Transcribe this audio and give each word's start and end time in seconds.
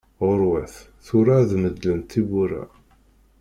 Ɣuṛwat, 0.25 0.75
tura 1.05 1.33
ad 1.41 1.51
medlent 1.61 2.09
tebbura! 2.11 2.63